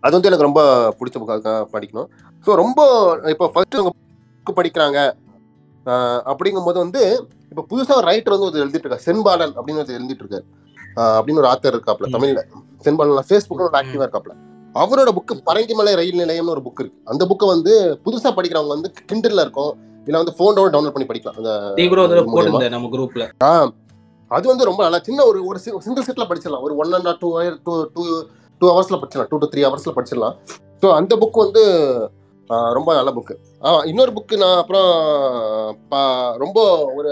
அது 0.04 0.14
வந்து 0.16 0.28
எனக்கு 0.30 0.46
ரொம்ப 0.48 0.62
பிடிச்ச 0.98 1.16
புக்காக 1.22 1.50
படிக்கணும். 1.74 2.08
ஸோ 2.44 2.50
ரொம்ப 2.62 2.80
இப்போ 3.32 3.46
ஃபர்ஸ்ட் 3.52 3.76
அவங்க 3.78 3.92
புக்கு 3.96 4.58
படிக்கிறாங்க. 4.58 4.98
அப்படிங்கும்போது 6.30 6.78
வந்து 6.84 7.02
இப்போ 7.50 7.62
புதுசா 7.70 7.92
ஒரு 8.00 8.06
ரைட்டர் 8.10 8.34
வந்து 8.34 8.48
ஒரு 8.48 8.62
எழுதிட்டு 8.64 8.84
இருக்காரு. 8.86 9.06
சென்பாலன் 9.08 9.54
அப்படின்னு 9.58 9.82
ஒரு 9.84 9.98
எழுதிட்டு 9.98 10.24
இருக்காரு. 10.24 10.46
அப்படின்னு 11.18 11.42
ஒரு 11.42 11.50
ஆத்தர் 11.52 11.74
இருக்காப்ல 11.76 12.08
தமிழ்ல. 12.14 12.42
சென்பாலன் 12.86 13.28
ஃபேஸ்புக்ல 13.28 13.68
ஒரு 13.68 13.78
ஆக்டிவா 13.80 14.04
இருக்காப்ல 14.06 14.34
அவரோட 14.74 15.10
புக்கு 15.16 15.34
பரங்கிமலை 15.48 15.92
ரயில் 16.00 16.20
நிலையம்னு 16.22 16.52
ஒரு 16.54 16.62
புக் 16.66 16.80
இருக்கு. 16.82 17.00
அந்த 17.12 17.22
புக்கை 17.30 17.46
வந்து 17.54 17.72
புதுசா 18.04 18.30
படிக்கிறவங்க 18.36 18.74
வந்து 18.76 18.90
கிண்டல்ல 19.10 19.44
இருக்கும். 19.46 19.72
இல்ல 20.06 20.20
வந்து 20.22 20.34
போனோட 20.38 20.68
டவுன்லோட் 20.74 20.94
பண்ணி 20.94 21.08
படிக்கலாம். 21.08 21.36
அது 24.30 24.46
வந்து 24.50 24.68
ரொம்ப 24.68 24.80
நல்லா 24.84 25.00
சின்ன 25.08 25.24
ஒரு 25.30 25.40
ஒரு 25.48 25.58
சிங்கிள் 25.86 26.06
செட்ல 26.06 26.26
படிச்சிடலாம். 26.30 26.64
ஒரு 26.66 26.74
one 26.82 26.94
and 26.98 27.10
two 27.22 27.30
two 27.66 27.74
two 27.94 28.02
two 28.62 28.70
ஹவர்ஸில் 28.70 29.00
படிச்சிடலாம். 29.02 29.26
டூ 29.28 29.38
டு 29.38 29.48
த்ரீ 29.48 29.62
ஹவர்ஸில் 29.62 29.96
படிச்சிடலாம். 29.96 30.34
ஸோ 30.82 30.92
அந்த 30.92 31.16
புக் 31.16 31.38
வந்து 31.38 31.64
ரொம்ப 32.46 32.94
நல்ல 32.94 33.12
புக்கு 33.12 33.86
இன்னொரு 33.86 34.12
புக்கு 34.12 34.36
நான் 34.36 34.56
அப்புறம் 34.56 34.90
பா- 35.90 36.36
ரொம்ப 36.36 36.84
ஒரு 36.96 37.10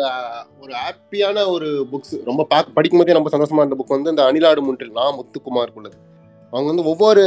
ஒரு 0.60 0.72
ஹாப்பியான 0.72 1.48
ஒரு 1.48 1.86
புக்ஸ் 1.92 2.24
ரொம்ப 2.24 2.44
பார்க்க 2.44 2.82
படிக்கும்போதே 2.82 3.12
ரொம்ப 3.12 3.38
சந்தோஷமா 3.38 3.56
இருந்த 3.56 3.76
புக் 3.78 3.94
வந்து 3.96 4.10
இந்த 4.10 4.24
அணிலாடு 4.24 4.62
முன்றில் 4.62 4.90
நான் 4.90 5.14
முத்துக்குமார் 5.14 5.74
உள்ளது. 5.74 5.96
அவங்க 6.50 6.72
வந்து 6.72 6.84
ஒவ்வொரு 6.84 7.24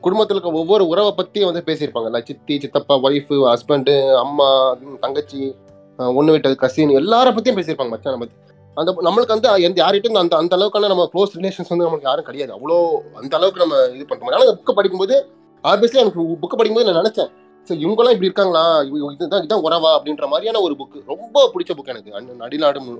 குடும்பத்தில் 0.00 0.36
இருக்க 0.36 0.58
ஒவ்வொரு 0.58 0.86
உறவை 0.86 1.12
பற்றியும் 1.16 1.52
வந்து 1.52 1.72
பேசியிருப்பாங்க. 1.72 2.08
like 2.12 2.24
சித்தி 2.24 2.60
சித்தப்பா 2.60 2.94
ஒய்ஃபு 2.96 3.44
ஹஸ்பண்டு 3.44 4.14
அம்மா 4.14 4.76
தங்கச்சி 5.00 5.56
ஒன்று 5.96 6.32
விட்டது 6.32 6.56
கசின் 6.56 6.88
எல்லாரை 6.88 7.34
பற்றியும் 7.34 7.60
பேசியிருப்பாங்க 7.60 7.92
மச்சானை 7.94 8.18
பற்றி 8.18 8.34
அந்த 8.76 8.90
நம்மளுக்கு 9.06 9.34
வந்து 9.34 9.48
எந்த 9.64 9.78
யார்கிட்டும் 9.82 10.20
அந்த 10.20 10.34
அந்த 10.36 10.54
அளவுக்கான 10.56 10.88
நம்ம 10.88 11.04
க்ளோஸ் 11.12 11.36
ரிலேஷன்ஸ் 11.38 11.70
வந்து 11.72 11.86
நமக்கு 11.86 12.08
யாரும் 12.08 12.26
கிடையாது. 12.28 12.52
அவ்வளோ 12.56 12.76
அந்த 13.18 13.34
அளவுக்கு 13.38 13.62
நம்ம 13.62 13.76
இது 13.94 14.04
பண்ண 14.04 14.20
முடியும் 14.20 14.38
ஆனால் 14.38 14.58
புக்கை 14.58 14.74
படிக்கும்போது 14.74 15.16
ஆப்வியஸ்லி 15.64 16.00
எனக்கு 16.02 16.22
புக்கை 16.42 16.56
படிக்கும்போது 16.56 16.88
நான் 16.88 17.00
நினைச்சேன் 17.00 17.30
ஸோ 17.70 17.74
இவங்கெல்லாம் 17.80 18.14
இப்படி 18.14 18.28
இருக்காங்களா? 18.28 18.62
இதுதான் 19.08 19.42
இதுதான் 19.42 19.64
உறவா? 19.66 19.90
அப்படின்ற 19.96 20.26
மாதிரியான 20.28 20.60
ஒரு 20.60 20.74
புக்கு 20.78 20.98
ரொம்ப 21.08 21.42
பிடிச்ச 21.52 21.72
புக் 21.72 21.90
எனக்கு. 21.90 22.10
அணி- 22.18 22.36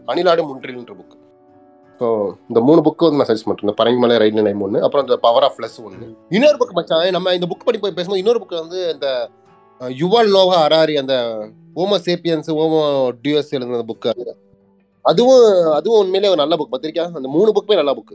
அணிலாடு 0.09 0.43
முன்றில்ன்ற 0.49 0.95
புக் 0.95 1.17
ஸோ 2.01 2.09
இந்த 2.51 2.59
மூணு 2.67 2.81
புக்கு 2.85 3.07
வந்து 3.07 3.19
நான் 3.19 3.29
சஜஸ்ட் 3.29 3.49
பண்ணுறேன் 3.49 3.79
பரங்கிமலை 3.81 4.15
ரயில் 4.21 4.39
நிலையம் 4.39 4.63
ஒன்று 4.67 4.85
அப்புறம் 4.85 5.05
இந்த 5.07 5.17
பவர் 5.25 5.47
ஆஃப் 5.47 5.59
லெஸ் 5.63 5.79
ஒன்று 5.83 6.07
இன்னொரு 6.31 6.59
புக் 6.61 6.77
மச்சான் 6.77 7.09
நம்ம 7.11 7.35
இந்த 7.39 7.49
புக் 7.51 7.67
படி 7.67 7.79
பேசும்போது 7.91 8.23
இன்னொரு 8.23 8.41
புக் 8.43 8.63
வந்து 8.63 8.81
இந்த 8.95 9.09
யுவால் 9.99 10.33
நோவா 10.33 10.57
அராரி 10.67 10.95
அந்த 10.99 11.17
ஓமோ 11.77 11.99
சேப்பியன்ஸ் 12.07 12.51
ஓமோ 12.59 12.81
டியூஎஸ் 13.21 13.53
எழுதின 13.57 13.85
புக் 13.91 14.09
அதுவும் 15.05 15.45
அதுவும் 15.79 16.01
உண்மையிலே 16.03 16.31
ஒரு 16.33 16.41
நல்ல 16.43 16.57
புக் 16.59 16.75
பத்திரிக்கா? 16.75 17.05
அந்த 17.19 17.29
மூணு 17.37 17.51
புக்குமே 17.57 17.79
நல்ல 17.81 17.93
புக் 17.99 18.15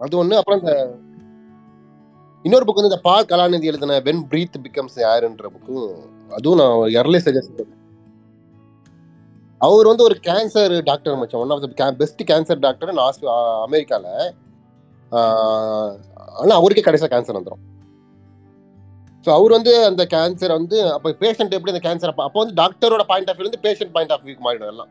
அது 0.00 0.14
ஒண்ணு 0.22 0.38
அப்புறம் 0.40 0.60
இந்த 0.62 0.72
இன்னொரு 2.44 2.66
புக் 2.66 2.80
வந்து 2.80 2.90
இந்த 2.92 3.02
பா 3.08 3.14
கலாநிதி 3.30 3.70
எழுதின 3.70 3.98
வென் 4.08 4.24
பிரீத் 4.30 4.62
பிகம்ஸ் 4.64 4.96
யாருன்ற 5.04 5.48
புக்கும் 5.54 5.90
அதுவும் 6.38 6.60
நான் 6.60 6.94
எர்லி 7.00 7.20
சஜஸ்ட் 7.26 7.62
அவர் 9.60 9.88
வந்து 9.90 10.04
ஒரு 10.06 10.16
கேன்சர் 10.28 10.72
டாக்டர் 10.88 11.18
மச்சான். 11.18 11.42
One 11.42 11.52
of 11.54 11.64
the 11.80 11.88
best 12.00 12.22
cancer 12.30 12.62
doctor 12.64 12.90
அமெரிக்கால. 12.92 13.26
அமெரிக்காவில் 13.66 14.08
ஆனால் 16.40 16.58
அவருக்கே 16.58 16.84
கடைசியாக 16.86 17.12
கேன்சர் 17.14 17.38
வந்துடும் 17.38 17.62
ஸோ 19.24 19.30
அவர் 19.36 19.54
வந்து 19.56 19.72
அந்த 19.90 20.02
கேன்சர் 20.14 20.54
வந்து 20.58 20.78
அப்போ 20.94 21.10
பேஷண்ட் 21.22 21.54
எப்படி 21.56 21.72
அந்த 21.74 21.82
கேன்சர் 21.86 22.12
அப்போ 22.12 22.24
அப்போ 22.26 22.40
வந்து 22.42 22.56
டாக்டரோட 22.62 23.04
பாயிண்ட் 23.10 23.30
ஆஃப் 23.30 23.38
வியூ 23.38 23.48
வந்து 23.48 23.62
பேஷண்ட் 23.66 23.94
பாயிண்ட் 23.96 24.14
ஆஃப் 24.14 24.24
வியூக்கு 24.26 24.44
மாறிடும் 24.46 24.72
எல்லாம். 24.72 24.90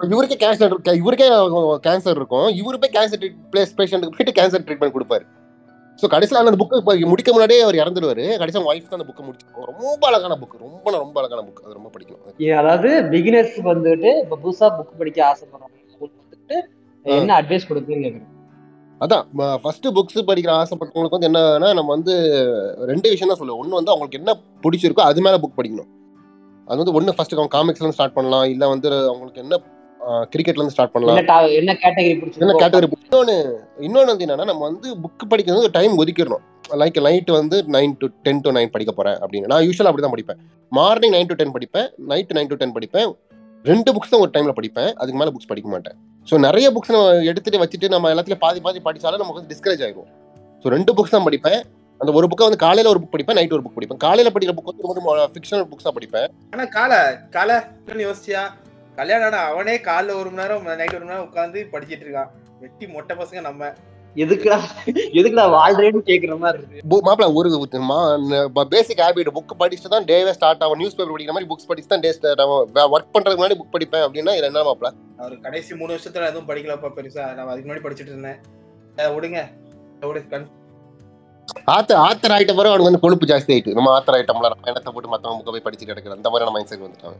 இவருக்கே 0.00 0.36
கேன்சர் 0.36 0.64
இருக்கு 0.64 0.92
இவருக்கே 1.02 1.28
கேன்சர் 1.88 2.16
இருக்கும். 2.16 2.48
இவரு 2.60 2.76
போய் 2.76 2.94
கேன்சர் 2.96 3.24
பிளேஸ் 3.52 3.74
பேஷண்ட்டுக்கு 3.76 4.14
போயிட்டு 4.16 4.36
கேன்சர் 4.40 4.64
ட்ரீட்மெண்ட் 4.66 4.96
கொடுப்பாரு. 4.96 5.24
ஸோ 6.02 6.06
கடைசியில் 6.06 6.46
அந்த 6.46 6.64
புக்கு 6.64 7.06
முடிக்க 7.06 7.32
முன்னாடியே 7.32 7.60
அவர் 7.60 7.74
இறந்துடுவாரு 7.74 8.38
கடைசியில் 8.38 8.66
ஒய்ஃப் 8.66 8.88
தான் 8.88 9.00
அந்த 9.00 9.12
புக்கை 9.12 9.24
முடிச்சு 9.24 9.46
ரொம்ப 9.66 10.06
அழகான 10.06 10.34
புக் 10.34 10.58
ரொம்ப 10.58 10.90
ரொம்ப 10.90 11.20
அழகான 11.20 11.42
புக் 11.42 11.64
அது 11.64 11.74
ரொம்ப 11.74 11.90
படிக்கணும். 11.94 12.34
இ- 12.38 12.56
அதாவது 12.56 12.88
பிகினர்ஸ்க்கு 13.12 13.62
வந்துட்டு 13.64 14.10
இப்ப 14.22 14.38
புதுசா 14.44 14.66
புக் 14.78 14.98
படிக்க 14.98 15.18
ஆசைப்படுறவங்க 15.26 16.08
வந்துட்டு 16.24 16.56
என்ன 17.02 17.42
அட்வைஸ் 17.42 17.68
கொடுக்குறீங்க 17.68 18.22
அதான் 19.00 19.24
ஃபர்ஸ்ட் 19.62 19.86
புக்ஸ் 19.86 20.28
படிக்கிற 20.28 20.50
ஆசைப்பட்டவங்களுக்கு 20.60 21.16
வந்து 21.16 21.28
என்னன்னா 21.28 21.74
நம்ம 21.74 21.90
வந்து 21.96 22.14
ரெண்டு 22.86 23.08
விஷயம் 23.08 23.28
தான் 23.28 23.36
சொல்லுவோம். 23.36 23.60
ஒன்று 23.62 23.74
வந்து 23.74 23.92
அவங்களுக்கு 23.92 24.18
என்ன 24.18 24.32
பிடிச்சிருக்கோ 24.62 25.08
அது 25.10 25.20
மேலே 25.20 25.36
புக் 25.36 25.58
படிக்கணும். 25.58 25.90
அது 26.66 26.76
வந்து 26.78 26.92
ஒன்று 26.92 27.14
ஃபர்ஸ்ட் 27.14 27.34
அவங்க 27.34 27.52
காமிக்ஸ்ல 27.56 27.88
ஸ்டார்ட் 27.88 28.12
பண்ணலாம். 28.12 28.44
இல்லை 28.44 28.68
வந்து 28.68 28.88
அவங்களுக்கு 29.08 29.40
என்ன 29.40 29.56
கிரிக்கெட்ல 30.32 30.60
இருந்து 30.60 30.74
ஸ்டார்ட் 30.74 30.92
பண்ணலாம். 30.94 31.18
என்ன 31.60 31.72
கேட்டகரி 31.84 32.10
என்ன 32.42 32.54
கேட்டகரி 32.62 32.88
இன்னொன்று 33.06 33.36
இன்னொன்று 33.86 34.10
வந்து 34.12 34.26
என்னன்னா 34.26 34.46
நம்ம 34.50 34.64
வந்து 34.70 34.88
புக் 35.04 35.30
படிக்கிறது 35.32 35.70
டைம் 35.78 35.94
ஒதுக்கிடணும். 36.02 36.44
லைக் 36.82 36.98
நைட் 37.06 37.30
வந்து 37.38 37.56
nine 37.76 37.94
to 38.00 38.06
ten 38.26 38.42
to 38.44 38.52
nine 38.58 38.72
படிக்க 38.74 38.92
போறேன் 38.98 39.18
அப்படின்னு. 39.22 39.50
நான் 39.52 39.64
யூஸ்வலாக 39.66 39.90
அப்படி 39.90 40.04
தான் 40.06 40.14
படிப்பேன். 40.16 40.38
மார்னிங் 40.78 41.14
நைன் 41.16 41.30
டு 41.30 41.38
டென் 41.40 41.54
படிப்பேன். 41.56 41.88
நைட் 42.12 42.34
நைன் 42.38 42.50
டு 42.52 42.58
டென் 42.62 42.74
படிப்பேன். 42.76 43.08
ரெண்டு 43.70 43.90
புக்ஸ் 43.94 44.12
தான் 44.12 44.22
ஒரு 44.24 44.32
டைம்ல 44.34 44.52
படிப்பேன். 44.58 44.90
அதுக்கு 45.00 45.18
மேலே 45.20 45.32
புக்ஸ் 45.34 45.50
படிக்க 45.52 45.68
மாட்டேன். 45.74 45.96
ஸோ 46.28 46.34
நிறைய 46.46 46.66
புக்ஸ் 46.74 46.92
நம்ம 46.96 47.24
எடுத்துட்டு 47.30 47.62
வச்சுட்டு 47.62 47.88
நம்ம 47.94 48.10
எல்லாத்துலயும் 48.14 48.44
பாதி 48.44 48.60
பாதி 48.66 48.80
படிச்சாலும் 48.86 49.22
நமக்கு 49.22 49.40
வந்து 49.40 49.52
டிஸ்கரேஜ் 49.54 49.82
ஆயிடும் 49.86 50.10
ஸோ 50.62 50.72
ரெண்டு 50.76 50.94
புக்ஸ் 50.98 51.14
தான் 51.16 51.26
படிப்பேன். 51.28 51.60
அந்த 52.00 52.10
ஒரு 52.18 52.26
புக்கை 52.30 52.46
வந்து 52.48 52.62
காலையில 52.66 52.90
ஒரு 52.92 53.00
புக் 53.02 53.14
படிப்பேன் 53.14 53.38
நைட் 53.38 53.56
ஒரு 53.56 53.64
புக் 53.66 53.76
படிப்பேன். 53.78 54.00
காலையில 54.06 54.30
படிக்கிற 54.34 54.54
புக் 54.56 54.70
வந்து 54.70 54.86
ரொம்ப 55.00 55.26
ஃபிக்ஷனல் 55.34 55.66
புக்ஸ் 55.72 55.88
தான் 55.88 55.96
படிப்பேன். 55.98 56.28
ஆனா 56.54 56.64
கால 56.78 56.92
கால 57.36 57.50
யோசிச்சியா? 58.06 58.44
கல்யாணம் 58.96 59.32
ஆனா 59.32 59.44
அவனே 59.44 59.76
காலைல 59.76 60.18
ஒரு 60.18 60.30
மணி 60.30 60.48
நேரம் 60.48 60.76
நைட் 60.76 60.94
ஒரு 60.94 61.04
மணி 61.04 61.18
நேரம் 61.18 61.32
உட்காந்து 61.32 61.56
படிச்சிட்டு 61.56 62.04
இருக்கான். 62.06 62.28
வெட்டி 62.60 62.86
மொட்டை 62.86 63.16
பசங்க 63.16 63.40
நம்ம. 63.40 63.66
எதுக்குடா 64.14 64.60
எதுக்குடா 64.86 65.44
வாழ்றேன்னு 65.44 66.00
கேக்குற 66.04 66.38
மாதிரி 66.38 66.62
இருக்கு. 66.70 67.00
பு- 67.00 67.08
மாப்பிள 67.08 67.32
ஒரு 67.34 67.70
பேசிக் 68.68 68.98
ஹேபிட் 68.98 69.28
புக் 69.34 69.62
படிச்சுட்டு 69.62 69.88
தான் 69.88 70.04
டேவே 70.04 70.30
ஸ்டார்ட் 70.30 70.62
ஆகும். 70.62 70.76
நியூஸ் 70.76 70.94
பேப்பர் 70.94 71.20
படிக்கிற 71.20 71.26
மாதிரி 71.26 71.44
புக்ஸ் 71.44 71.66
படிச்சு 71.66 71.88
தான் 71.88 72.00
டே 72.00 72.12
ஸ்டார்ட் 72.12 72.40
ஆகும். 72.40 72.70
ஒர்க் 72.74 73.16
பண்றதுக்கு 73.16 73.42
முன்னாடி 73.42 73.54
புக் 73.54 73.76
படிப்பேன் 73.78 74.06
அப்படின்னா 74.06 74.42
என்ன 74.42 74.62
மாப்பிள 74.62 74.92
அவர் 75.18 75.40
கடைசி 75.40 75.74
மூணு 75.74 75.94
வருஷத்துல 75.94 76.26
எதுவும் 76.26 76.48
படிக்கலப்பா 76.48 76.88
பெருசா. 76.96 77.34
நான் 77.34 77.48
அதுக்கு 77.48 77.72
முன்னாடி 77.72 77.76
படிச்சிட்டு 77.76 78.00
இருந்தேன். 78.00 78.36
விடுங்க. 78.96 79.48
ஆத்தர் 81.66 82.00
ஆத்தர் 82.06 82.34
ஆயிட்ட 82.34 82.54
பிறகு 82.54 82.68
அவனுக்கு 82.68 82.82
வந்து 82.82 83.00
கொழுப்பு 83.00 83.26
ஜாஸ்தி 83.26 83.50
ஆயிட்டு. 83.50 83.72
நம்ம 83.72 83.98
ஆத்தர் 83.98 84.10
ஆயிட்டோம்ல 84.10 84.50
நம்ம 84.64 84.92
போட்டு 84.92 85.08
மத்தவங்க 85.08 85.44
புக்கை 85.44 85.50
போய் 85.50 85.60
படிச்சு 85.60 85.86
கிடக்குற 85.86 86.10
அந்த 86.10 86.30
மாதிரியான 86.30 86.50
மைண்ட் 86.50 86.66
செட் 86.66 86.78
வந்துட்டாங்க 86.78 87.16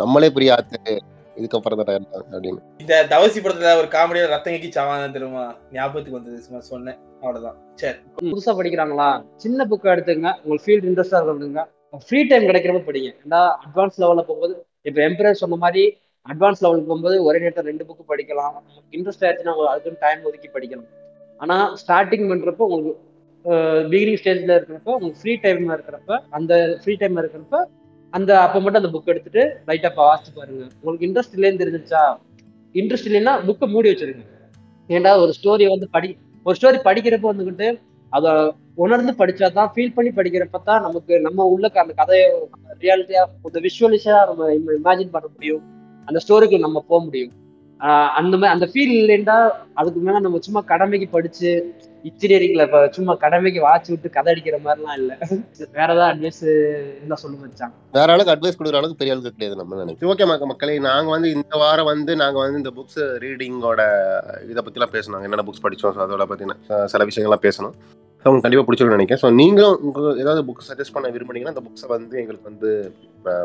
நம்மளே 0.00 0.28
பெரிய 0.36 0.54
ஆத்து 0.54 0.92
இதுக்கப்புறம் 1.38 1.78
தான் 1.80 2.06
அப்படின்னு. 2.34 2.60
இந்த 2.82 2.94
தவசி 3.12 3.38
படத்துல 3.44 3.70
ஒரு 3.80 3.88
காமெடியா 3.94 4.24
ரத்தம் 4.32 4.54
கக்கி 4.54 4.68
சாவான் 4.76 5.14
தெரியுமா? 5.16 5.44
ஞாபகத்துக்கு 5.76 6.18
வந்தது 6.18 6.44
சும்மா 6.44 6.60
சொன்னேன். 6.70 6.98
அவ்வளவுதான். 7.22 7.56
சரி. 7.80 7.98
புதுசா 8.32 8.52
படிக்கிறாங்களா? 8.58 9.08
சின்ன 9.44 9.66
புக்கை 9.70 9.90
எடுத்துங்க 9.94 10.28
உங்களுக்கு 10.42 10.66
ஃபீல்ட் 10.66 10.88
இன்ட்ரெஸ்டா 10.90 11.18
இருக்கிறதுங்க 11.20 11.64
ஃப்ரீ 12.06 12.20
டைம் 12.30 12.48
கிடைக்கிறப்ப 12.50 12.82
படிங்க. 12.88 13.10
ஏன்னா 13.24 13.40
அட்வான்ஸ் 13.66 14.00
லெவல்ல 14.02 14.24
போகும்போது 14.28 14.54
இப்ப 14.88 15.00
எம்பரர் 15.08 15.40
சொன்ன 15.42 15.58
மாதிரி 15.64 15.84
அட்வான்ஸ் 16.26 16.62
லெவலுக்கு 16.64 16.90
போகும்போது 16.90 17.16
ஒரே 17.28 17.38
நேரத்தில் 17.44 17.70
ரெண்டு 17.70 17.86
புக்கு 17.88 18.04
படிக்கலாம். 18.12 18.56
இன்ட்ரெஸ்ட் 18.96 19.24
ஆயிடுச்சுன்னா 19.26 19.54
அதுக்குன்னு 19.72 20.02
டைம் 20.06 20.26
ஒதுக்கி 20.30 20.50
படிக்கலாம். 20.56 20.90
ஆனால் 21.42 21.66
ஸ்டார்டிங் 21.82 22.26
பண்ணுறப்போ 22.32 22.66
உங்களுக்கு 22.68 22.92
பிகினிங் 23.92 24.20
ஸ்டேஜில் 24.20 24.54
இருக்கிறப்ப 24.58 24.92
உங்களுக்கு 24.98 25.22
ஃப்ரீ 25.22 25.32
டைமில் 25.44 25.74
இருக்கிறப்ப 25.76 26.18
அந்த 26.38 26.52
ஃப்ரீ 26.82 26.94
டைம் 27.02 27.18
இருக்கிறப்ப 27.22 27.58
அந்த 28.16 28.30
அப்போ 28.44 28.58
மட்டும் 28.62 28.80
அந்த 28.82 28.90
புக் 28.94 29.10
எடுத்துட்டு 29.12 29.42
லைட்டாக 29.68 30.00
வாசிச்சு 30.00 30.30
பாருங்க. 30.38 30.64
உங்களுக்கு 30.80 31.06
இன்ட்ரெஸ்ட் 31.08 31.34
இல்லைன்னு 31.36 31.60
தெரிஞ்சிருச்சா? 31.62 32.02
இன்ட்ரெஸ்ட் 32.80 33.08
இல்லைன்னா 33.10 33.32
புக்கை 33.48 33.66
மூடி 33.74 33.90
வச்சிருங்க. 33.92 34.24
ஏன்டா 34.90 35.12
ஒரு 35.24 35.32
ஸ்டோரி 35.38 35.64
வந்து 35.74 35.86
படி 35.96 36.08
ஒரு 36.46 36.56
ஸ்டோரி 36.58 36.78
படிக்கிறப்ப 36.88 37.26
வந்துக்கிட்டு 37.32 37.68
அதை 38.12 38.32
உணர்ந்து 38.84 39.12
படிச்சா 39.20 39.46
தான் 39.58 39.70
ஃபீல் 39.74 39.94
பண்ணி 39.96 40.10
படிக்கிறப்ப 40.18 40.58
தான் 40.68 40.84
நமக்கு 40.86 41.14
நம்ம 41.26 41.46
உள்ள 41.54 41.66
அந்த 41.82 41.94
கதையை 42.00 42.26
ரியாலிட்டியா 42.82 43.22
கொஞ்சம் 43.44 43.64
விஷுவலிஸா 43.66 44.16
நம்ம 44.30 44.50
இமேஜின் 44.78 45.14
பண்ண 45.14 45.26
முடியும். 45.34 45.62
அந்த 46.08 46.18
ஸ்டோரிக்கு 46.24 46.58
நம்ம 46.66 46.78
போக 46.90 47.00
முடியும். 47.06 47.32
அந்த 48.18 48.34
மாதிரி 48.36 48.54
அந்த 48.56 48.66
ஃபீல் 48.72 48.94
இல்லைன்னா 49.00 49.36
அதுக்கு 49.80 50.00
மேல 50.06 50.20
நம்ம 50.26 50.40
சும்மா 50.46 50.60
கடமைக்கு 50.72 51.08
படிச்சு 51.16 51.50
இன்ஜினியரிங்ல 52.04 52.64
இப்ப 52.66 52.80
சும்மா 52.94 53.12
கடமைக்கு 53.22 53.60
வாட்சி 53.64 53.90
விட்டு 53.92 54.08
கதை 54.14 54.30
அடிக்கிற 54.32 54.56
மாதிரிலாம் 54.64 54.98
இல்ல. 55.00 55.12
வேற 55.76 55.88
ஏதாவது 55.88 56.08
அட்வைஸ் 56.08 56.40
இருந்தா 56.98 57.18
சொல்லுங்க 57.22 57.46
வச்சாங்க 57.46 57.74
வேற 57.96 58.14
ஆளுக்கு 58.14 58.34
அட்வைஸ் 58.34 58.58
கொடுக்குற 58.58 58.80
அளவுக்கு 58.80 59.00
பெரிய 59.00 59.14
ஆளுக்கு 59.14 59.32
கிடையாது 59.32 59.60
நம்ம 59.60 59.80
நினைக்கிறோம் 59.80 60.12
ஓகே 60.14 60.28
மக்க 60.30 60.46
மக்களே 60.50 60.76
நாங்க 60.88 61.10
வந்து 61.14 61.30
இந்த 61.36 61.54
வாரம் 61.62 61.90
வந்து 61.90 62.14
நாங்க 62.22 62.38
வந்து 62.42 62.60
இந்த 62.62 62.72
புக்ஸ் 62.78 63.00
ரீடிங்கோட 63.24 63.82
இதை 64.52 64.62
பத்திலாம் 64.62 64.94
பேசணும். 64.94 65.24
என்னென்ன 65.26 65.46
புக்ஸ் 65.48 65.64
படிச்சோம் 65.64 65.94
so 65.96 66.02
அதோட 66.06 66.26
பத்தின 66.30 66.56
அஹ், 66.72 66.88
சில 66.92 67.04
விஷயங்கள்லாம் 67.10 67.46
பேசணும். 67.46 67.74
ஸோ 68.24 68.28
உங்களுக்கு 68.28 68.44
கண்டிப்பாக 68.44 68.66
பிடிச்சிருக்கும்னு 68.66 68.98
நினைக்கிறேன். 68.98 69.22
ஸோ 69.22 69.30
நீங்களும் 69.38 69.76
உங்களுக்கு 69.82 70.22
ஏதாவது 70.22 70.42
புக் 70.46 70.66
சஜஸ்ட் 70.68 70.94
பண்ண 70.94 71.08
விரும்புனீங்கன்னா 71.14 71.54
அந்த 71.54 71.64
புக்ஸை 71.66 71.88
வந்து 71.90 72.14
எங்களுக்கு 72.20 72.50
வந்து 72.50 72.70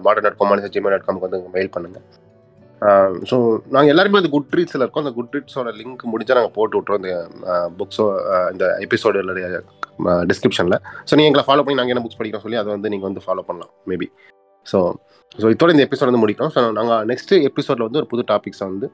modern 0.06 0.28
dot 0.28 0.40
com 0.40 0.54
Gmail 0.70 0.96
dot 0.96 1.08
காம்க்கு 1.08 1.28
வந்து 1.28 1.42
மெயில் 1.56 1.74
பண்ணுங்க. 1.76 2.00
ஸோ 3.30 3.38
நாங்கள் 3.76 3.92
எல்லாருமே 3.94 4.20
அந்த 4.22 4.30
குட் 4.36 4.56
ரீட்ஸில் 4.58 4.84
இருக்கோம். 4.84 5.04
அந்த 5.06 5.14
குட் 5.18 5.34
ரீட்ஸோட 5.36 5.72
லிங்க் 5.80 6.04
முடிஞ்சால் 6.14 6.40
நாங்கள் 6.40 6.56
போட்டு 6.58 6.78
விட்றோம் 6.80 7.00
இந்த 7.02 7.12
புக்ஸோ 7.80 8.06
இந்த 8.54 8.66
எபிசோடுடைய 8.86 9.48
டிஸ்கிரிப்ஷனில் 10.32 10.78
ஸோ 11.10 11.14
நீங்கள் 11.20 11.32
எங்களை 11.32 11.46
ஃபாலோ 11.48 11.64
பண்ணி 11.66 11.80
நாங்கள் 11.80 11.96
என்ன 11.96 12.04
புக்ஸ் 12.06 12.20
படிக்கிறோம் 12.20 12.46
சொல்லி 12.46 12.60
அதை 12.62 12.70
வந்து 12.76 12.92
நீங்கள் 12.94 13.10
வந்து 13.10 13.24
ஃபாலோ 13.26 13.44
பண்ணலாம் 13.50 13.72
மேபி 13.92 14.08
ஸோ 14.72 14.80
ஸோ 15.42 15.48
இதோட 15.56 15.70
இந்த 15.76 15.86
எபிசோட் 15.88 16.12
வந்து 16.12 16.24
முடிக்கிறோம். 16.24 16.52
ஸோ 16.56 16.62
நாங்கள் 16.80 17.04
நெக்ஸ்ட் 17.12 17.34
எபிசோடில் 17.50 17.88
வந்து 17.88 18.02
ஒரு 18.02 18.10
புது 18.14 18.24
டாபிக்ஸை 18.34 18.66
வந்து 18.72 18.90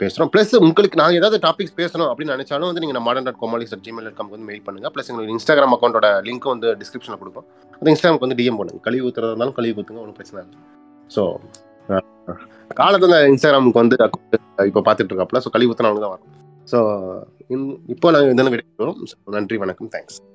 பேசுகிறோம் 0.00 0.30
ப்ளஸ் 0.32 0.52
உங்களுக்கு 0.64 0.98
நாங்கள் 1.00 1.18
ஏதாவது 1.20 1.38
டாபிக்ஸ் 1.46 1.76
பேசணும் 1.78 2.08
அப்படின்னு 2.10 2.34
நினைச்சாலும் 2.36 2.68
வந்து 2.70 2.82
நீங்கள் 2.82 3.04
modern 3.06 3.26
dot 3.28 3.40
Komalis 3.42 3.72
at 3.76 3.84
Gmail 3.86 4.06
dot 4.08 4.34
வந்து 4.34 4.46
மெயில் 4.50 4.62
பண்ணுங்கள் 4.66 4.92
ப்ளஸ் 4.94 5.08
எங்களுக்கு 5.10 5.34
இன்ஸ்டாகிராம் 5.36 5.74
அக்கௌண்ட்டோட 5.76 6.08
லிங்க் 6.28 6.46
வந்து 6.54 6.68
டிஸ்கிரிப்ஷனில் 6.82 7.20
கொடுக்கும் 7.22 7.46
அந்த 7.78 7.88
இன்ஸ்டாகிராமுக்கு 7.92 8.26
வந்து 8.26 8.38
டிஎம் 8.40 8.58
பண்ணுங்கள் 8.60 8.84
கழிவு 8.88 9.06
ஊற்றுறதா 9.08 9.32
இருந்தாலும் 9.34 9.56
கழிவு 9.58 9.78
ஊற்றுங்க 9.80 10.02
ஒன்றும் 10.04 10.18
பிரச்சனை 10.20 10.38
இல்லை. 10.42 10.58
ஸோ 11.10 11.22
காலத்துல 12.76 13.14
இன்ஸ்டாகிராமுக்கு 13.26 13.82
வந்து 13.82 13.96
இப்போ 14.66 14.80
பார்த்துட்டு 14.80 15.12
இருக்காப்ல 15.12 15.40
ஸோ 15.44 15.50
கழிவுத்தனவங்க 15.54 16.00
தான் 16.00 16.10
வரும். 16.10 16.28
ஸோ 16.68 16.78
இப்போ 17.88 18.10
நாங்கள் 18.10 18.32
இதெல்லாம் 18.32 18.54
விடைபெறுவோம் 18.56 19.00
நன்றி 19.28 19.56
வணக்கம் 19.56 19.88
தேங்க்ஸ் 19.88 20.20